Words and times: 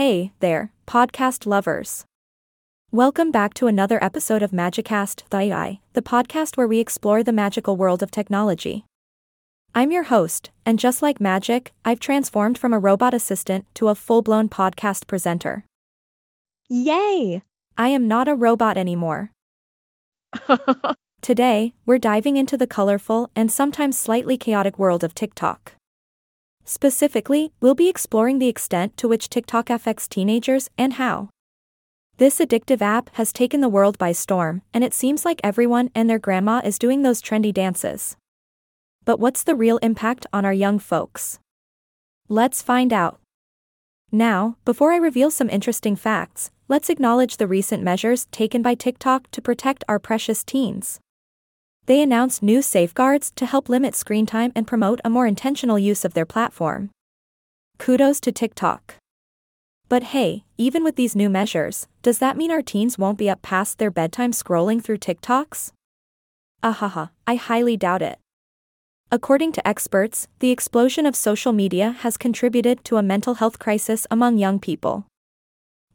Hey 0.00 0.32
there, 0.40 0.72
podcast 0.86 1.44
lovers. 1.44 2.06
Welcome 2.90 3.30
back 3.30 3.52
to 3.52 3.66
another 3.66 4.02
episode 4.02 4.42
of 4.42 4.50
Magicast 4.50 5.28
the 5.28 5.36
AI, 5.36 5.80
the 5.92 6.00
podcast 6.00 6.56
where 6.56 6.66
we 6.66 6.80
explore 6.80 7.22
the 7.22 7.34
magical 7.34 7.76
world 7.76 8.02
of 8.02 8.10
technology. 8.10 8.86
I'm 9.74 9.92
your 9.92 10.04
host, 10.04 10.52
and 10.64 10.78
just 10.78 11.02
like 11.02 11.20
magic, 11.20 11.74
I've 11.84 12.00
transformed 12.00 12.56
from 12.56 12.72
a 12.72 12.78
robot 12.78 13.12
assistant 13.12 13.66
to 13.74 13.88
a 13.88 13.94
full 13.94 14.22
blown 14.22 14.48
podcast 14.48 15.06
presenter. 15.06 15.66
Yay! 16.70 17.42
I 17.76 17.88
am 17.88 18.08
not 18.08 18.26
a 18.26 18.34
robot 18.34 18.78
anymore. 18.78 19.32
Today, 21.20 21.74
we're 21.84 21.98
diving 21.98 22.38
into 22.38 22.56
the 22.56 22.66
colorful 22.66 23.30
and 23.36 23.52
sometimes 23.52 23.98
slightly 23.98 24.38
chaotic 24.38 24.78
world 24.78 25.04
of 25.04 25.14
TikTok. 25.14 25.74
Specifically, 26.70 27.50
we'll 27.60 27.74
be 27.74 27.88
exploring 27.88 28.38
the 28.38 28.46
extent 28.46 28.96
to 28.96 29.08
which 29.08 29.28
TikTok 29.28 29.70
affects 29.70 30.06
teenagers 30.06 30.70
and 30.78 30.92
how. 30.92 31.30
This 32.18 32.38
addictive 32.38 32.80
app 32.80 33.10
has 33.14 33.32
taken 33.32 33.60
the 33.60 33.68
world 33.68 33.98
by 33.98 34.12
storm, 34.12 34.62
and 34.72 34.84
it 34.84 34.94
seems 34.94 35.24
like 35.24 35.40
everyone 35.42 35.90
and 35.96 36.08
their 36.08 36.20
grandma 36.20 36.60
is 36.64 36.78
doing 36.78 37.02
those 37.02 37.20
trendy 37.20 37.52
dances. 37.52 38.16
But 39.04 39.18
what's 39.18 39.42
the 39.42 39.56
real 39.56 39.78
impact 39.78 40.28
on 40.32 40.44
our 40.44 40.52
young 40.52 40.78
folks? 40.78 41.40
Let's 42.28 42.62
find 42.62 42.92
out. 42.92 43.18
Now, 44.12 44.56
before 44.64 44.92
I 44.92 44.96
reveal 44.98 45.32
some 45.32 45.50
interesting 45.50 45.96
facts, 45.96 46.52
let's 46.68 46.88
acknowledge 46.88 47.38
the 47.38 47.48
recent 47.48 47.82
measures 47.82 48.26
taken 48.26 48.62
by 48.62 48.76
TikTok 48.76 49.28
to 49.32 49.42
protect 49.42 49.82
our 49.88 49.98
precious 49.98 50.44
teens. 50.44 51.00
They 51.90 52.02
announced 52.02 52.40
new 52.40 52.62
safeguards 52.62 53.32
to 53.34 53.44
help 53.44 53.68
limit 53.68 53.96
screen 53.96 54.24
time 54.24 54.52
and 54.54 54.64
promote 54.64 55.00
a 55.04 55.10
more 55.10 55.26
intentional 55.26 55.76
use 55.76 56.04
of 56.04 56.14
their 56.14 56.24
platform. 56.24 56.90
Kudos 57.78 58.20
to 58.20 58.30
TikTok. 58.30 58.94
But 59.88 60.04
hey, 60.14 60.44
even 60.56 60.84
with 60.84 60.94
these 60.94 61.16
new 61.16 61.28
measures, 61.28 61.88
does 62.02 62.20
that 62.20 62.36
mean 62.36 62.52
our 62.52 62.62
teens 62.62 62.96
won't 62.96 63.18
be 63.18 63.28
up 63.28 63.42
past 63.42 63.78
their 63.78 63.90
bedtime 63.90 64.30
scrolling 64.30 64.80
through 64.80 64.98
TikToks? 64.98 65.72
Ahaha, 66.62 67.10
I 67.26 67.34
highly 67.34 67.76
doubt 67.76 68.02
it. 68.02 68.20
According 69.10 69.50
to 69.54 69.66
experts, 69.66 70.28
the 70.38 70.52
explosion 70.52 71.06
of 71.06 71.16
social 71.16 71.52
media 71.52 71.90
has 72.02 72.16
contributed 72.16 72.84
to 72.84 72.98
a 72.98 73.02
mental 73.02 73.34
health 73.34 73.58
crisis 73.58 74.06
among 74.12 74.38
young 74.38 74.60
people. 74.60 75.06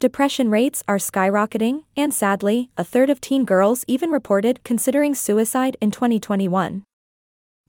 Depression 0.06 0.52
rates 0.52 0.84
are 0.88 0.98
skyrocketing, 0.98 1.84
and 1.98 2.14
sadly, 2.14 2.70
a 2.78 2.84
third 2.84 3.10
of 3.10 3.20
teen 3.20 3.44
girls 3.44 3.84
even 3.88 4.12
reported 4.12 4.64
considering 4.64 5.16
suicide 5.16 5.76
in 5.82 5.90
2021. 5.90 6.84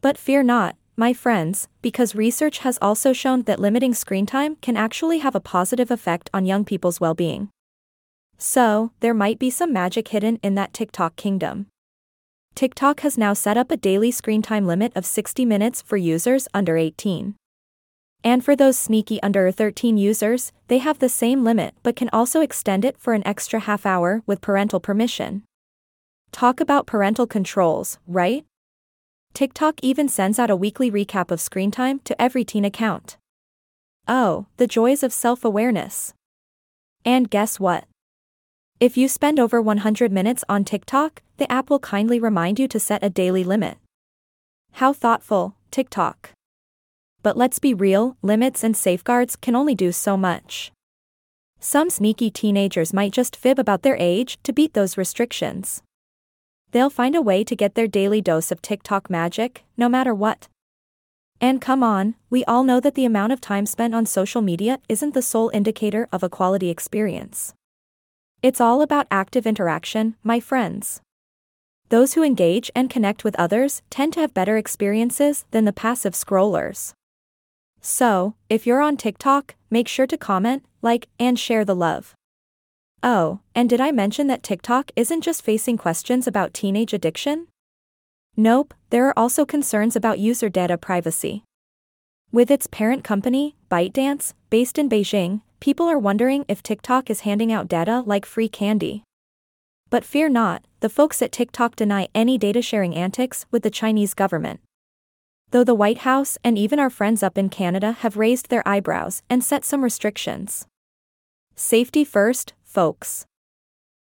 But 0.02 0.18
fear 0.18 0.42
not, 0.42 0.76
my 0.98 1.14
friends, 1.14 1.68
because 1.80 2.14
research 2.14 2.58
has 2.58 2.78
also 2.82 3.14
shown 3.14 3.44
that 3.44 3.58
limiting 3.58 3.94
screen 3.94 4.26
time 4.26 4.56
can 4.56 4.76
actually 4.76 5.20
have 5.20 5.34
a 5.34 5.40
positive 5.40 5.90
effect 5.90 6.28
on 6.34 6.44
young 6.44 6.66
people's 6.66 7.00
well 7.00 7.14
being. 7.14 7.48
So, 8.36 8.92
there 9.00 9.14
might 9.14 9.38
be 9.38 9.48
some 9.48 9.72
magic 9.72 10.08
hidden 10.08 10.38
in 10.42 10.56
that 10.56 10.74
TikTok 10.74 11.16
kingdom. 11.16 11.68
TikTok 12.54 13.00
has 13.00 13.16
now 13.16 13.32
set 13.32 13.56
up 13.56 13.70
a 13.70 13.78
daily 13.78 14.10
screen 14.10 14.42
time 14.42 14.66
limit 14.66 14.92
of 14.94 15.06
60 15.06 15.46
minutes 15.46 15.80
for 15.80 15.96
users 15.96 16.48
under 16.52 16.76
18. 16.76 17.34
And 18.24 18.44
for 18.44 18.56
those 18.56 18.78
sneaky 18.78 19.22
under 19.22 19.50
13 19.50 19.96
users, 19.96 20.52
they 20.68 20.78
have 20.78 20.98
the 20.98 21.08
same 21.08 21.44
limit 21.44 21.74
but 21.82 21.96
can 21.96 22.10
also 22.12 22.40
extend 22.40 22.84
it 22.84 22.98
for 22.98 23.14
an 23.14 23.26
extra 23.26 23.60
half 23.60 23.86
hour 23.86 24.22
with 24.26 24.40
parental 24.40 24.80
permission. 24.80 25.42
Talk 26.32 26.60
about 26.60 26.86
parental 26.86 27.26
controls, 27.26 27.98
right? 28.06 28.44
TikTok 29.32 29.80
even 29.82 30.08
sends 30.08 30.38
out 30.38 30.50
a 30.50 30.56
weekly 30.56 30.90
recap 30.90 31.30
of 31.30 31.40
screen 31.40 31.70
time 31.70 32.00
to 32.04 32.20
every 32.20 32.44
teen 32.44 32.64
account. 32.64 33.16
Oh, 34.08 34.46
the 34.56 34.66
joys 34.66 35.02
of 35.02 35.12
self 35.12 35.44
awareness. 35.44 36.14
And 37.04 37.30
guess 37.30 37.60
what? 37.60 37.84
If 38.80 38.96
you 38.96 39.08
spend 39.08 39.40
over 39.40 39.62
100 39.62 40.12
minutes 40.12 40.44
on 40.48 40.64
TikTok, 40.64 41.22
the 41.38 41.50
app 41.50 41.70
will 41.70 41.78
kindly 41.78 42.20
remind 42.20 42.58
you 42.58 42.68
to 42.68 42.80
set 42.80 43.02
a 43.02 43.10
daily 43.10 43.44
limit. 43.44 43.78
How 44.72 44.92
thoughtful, 44.92 45.56
TikTok 45.70 46.35
but 47.26 47.36
let's 47.36 47.58
be 47.58 47.74
real, 47.74 48.16
limits 48.22 48.62
and 48.62 48.76
safeguards 48.76 49.34
can 49.34 49.56
only 49.56 49.74
do 49.74 49.90
so 49.90 50.16
much. 50.16 50.70
Some 51.58 51.90
sneaky 51.90 52.30
teenagers 52.30 52.92
might 52.92 53.10
just 53.10 53.34
fib 53.34 53.58
about 53.58 53.82
their 53.82 53.96
age 53.98 54.38
to 54.44 54.52
beat 54.52 54.74
those 54.74 54.96
restrictions. 54.96 55.82
They'll 56.70 56.88
find 56.88 57.16
a 57.16 57.20
way 57.20 57.42
to 57.42 57.56
get 57.56 57.74
their 57.74 57.88
daily 57.88 58.20
dose 58.22 58.52
of 58.52 58.62
TikTok 58.62 59.10
magic, 59.10 59.64
no 59.76 59.88
matter 59.88 60.14
what. 60.14 60.46
And 61.40 61.60
come 61.60 61.82
on, 61.82 62.14
we 62.30 62.44
all 62.44 62.62
know 62.62 62.78
that 62.78 62.94
the 62.94 63.04
amount 63.04 63.32
of 63.32 63.40
time 63.40 63.66
spent 63.66 63.92
on 63.92 64.06
social 64.06 64.40
media 64.40 64.78
isn't 64.88 65.12
the 65.12 65.20
sole 65.20 65.50
indicator 65.52 66.08
of 66.12 66.22
a 66.22 66.28
quality 66.28 66.70
experience. 66.70 67.54
It's 68.40 68.60
all 68.60 68.82
about 68.82 69.08
active 69.10 69.48
interaction, 69.48 70.14
my 70.22 70.38
friends. 70.38 71.00
Those 71.88 72.14
who 72.14 72.22
engage 72.22 72.70
and 72.76 72.88
connect 72.88 73.24
with 73.24 73.34
others 73.34 73.82
tend 73.90 74.12
to 74.12 74.20
have 74.20 74.32
better 74.32 74.56
experiences 74.56 75.44
than 75.50 75.64
the 75.64 75.72
passive 75.72 76.12
scrollers. 76.12 76.94
So, 77.88 78.34
if 78.50 78.66
you're 78.66 78.80
on 78.80 78.96
TikTok, 78.96 79.54
make 79.70 79.86
sure 79.86 80.08
to 80.08 80.18
comment, 80.18 80.64
like, 80.82 81.06
and 81.20 81.38
share 81.38 81.64
the 81.64 81.76
love. 81.76 82.16
Oh, 83.00 83.38
and 83.54 83.70
did 83.70 83.80
I 83.80 83.92
mention 83.92 84.26
that 84.26 84.42
TikTok 84.42 84.90
isn't 84.96 85.20
just 85.20 85.40
facing 85.40 85.78
questions 85.78 86.26
about 86.26 86.52
teenage 86.52 86.92
addiction? 86.92 87.46
Nope, 88.36 88.74
there 88.90 89.06
are 89.06 89.16
also 89.16 89.44
concerns 89.44 89.94
about 89.94 90.18
user 90.18 90.48
data 90.48 90.76
privacy. 90.76 91.44
With 92.32 92.50
its 92.50 92.66
parent 92.66 93.04
company, 93.04 93.54
ByteDance, 93.70 94.32
based 94.50 94.78
in 94.78 94.88
Beijing, 94.88 95.42
people 95.60 95.86
are 95.86 95.96
wondering 95.96 96.44
if 96.48 96.64
TikTok 96.64 97.08
is 97.08 97.20
handing 97.20 97.52
out 97.52 97.68
data 97.68 98.02
like 98.04 98.26
free 98.26 98.48
candy. 98.48 99.04
But 99.90 100.04
fear 100.04 100.28
not, 100.28 100.64
the 100.80 100.88
folks 100.88 101.22
at 101.22 101.30
TikTok 101.30 101.76
deny 101.76 102.08
any 102.16 102.36
data 102.36 102.62
sharing 102.62 102.96
antics 102.96 103.46
with 103.52 103.62
the 103.62 103.70
Chinese 103.70 104.12
government. 104.12 104.58
Though 105.50 105.64
the 105.64 105.74
White 105.74 105.98
House 105.98 106.36
and 106.42 106.58
even 106.58 106.80
our 106.80 106.90
friends 106.90 107.22
up 107.22 107.38
in 107.38 107.48
Canada 107.48 107.92
have 107.92 108.16
raised 108.16 108.48
their 108.48 108.66
eyebrows 108.66 109.22
and 109.30 109.44
set 109.44 109.64
some 109.64 109.84
restrictions. 109.84 110.66
Safety 111.54 112.04
first, 112.04 112.52
folks. 112.64 113.26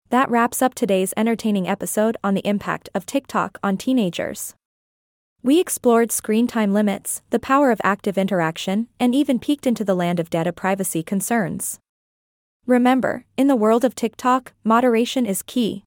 That 0.09 0.29
wraps 0.29 0.61
up 0.61 0.75
today's 0.75 1.13
entertaining 1.17 1.67
episode 1.67 2.15
on 2.23 2.35
the 2.35 2.47
impact 2.47 2.89
of 2.93 3.05
TikTok 3.05 3.57
on 3.63 3.77
teenagers. 3.77 4.53
We 5.41 5.59
explored 5.59 6.11
screen 6.11 6.45
time 6.45 6.73
limits, 6.73 7.23
the 7.31 7.39
power 7.39 7.71
of 7.71 7.81
active 7.83 8.17
interaction, 8.17 8.87
and 8.99 9.15
even 9.15 9.39
peeked 9.39 9.65
into 9.65 9.83
the 9.83 9.95
land 9.95 10.19
of 10.19 10.29
data 10.29 10.53
privacy 10.53 11.01
concerns. 11.01 11.79
Remember, 12.67 13.25
in 13.35 13.47
the 13.47 13.55
world 13.55 13.83
of 13.83 13.95
TikTok, 13.95 14.53
moderation 14.63 15.25
is 15.25 15.41
key. 15.41 15.83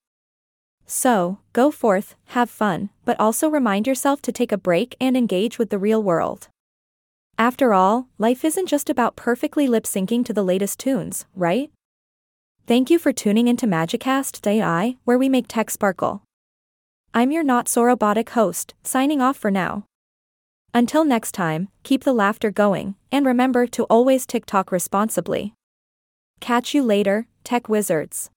So, 0.87 1.39
go 1.53 1.71
forth, 1.71 2.15
have 2.27 2.51
fun, 2.51 2.91
but 3.05 3.19
also 3.19 3.49
remind 3.49 3.87
yourself 3.87 4.21
to 4.23 4.33
take 4.33 4.53
a 4.53 4.59
break 4.59 4.97
and 5.01 5.17
engage 5.17 5.59
with 5.59 5.71
the 5.71 5.79
real 5.79 6.03
world. 6.03 6.49
After 7.39 7.75
all, 7.75 8.09
life 8.19 8.45
isn't 8.45 8.69
just 8.69 8.89
about 8.89 9.17
perfectly 9.17 9.67
lip 9.67 9.85
syncing 9.85 10.25
to 10.27 10.33
the 10.33 10.45
latest 10.45 10.79
tunes, 10.79 11.27
right? 11.35 11.71
Thank 12.67 12.91
you 12.91 12.99
for 12.99 13.13
tuning 13.13 13.49
into 13.49 13.67
Magicast 13.67 14.47
AI, 14.47 14.97
where 15.05 15.19
we 15.19 15.29
make 15.29 15.47
tech 15.49 15.71
sparkle. 15.71 16.23
I'm 17.13 17.31
your 17.31 17.43
not 17.43 17.69
so 17.69 17.83
robotic 17.83 18.31
host, 18.31 18.75
signing 18.83 19.21
off 19.21 19.37
for 19.37 19.51
now. 19.51 19.85
Until 20.73 21.05
next 21.05 21.33
time, 21.33 21.69
keep 21.83 22.05
the 22.05 22.13
laughter 22.13 22.51
going, 22.51 22.97
and 23.13 23.25
remember 23.25 23.67
to 23.69 23.85
always 23.85 24.27
TikTok 24.27 24.73
responsibly. 24.73 25.55
Catch 26.41 26.75
you 26.75 26.83
later, 26.83 27.27
tech 27.45 27.69
wizards. 27.69 28.31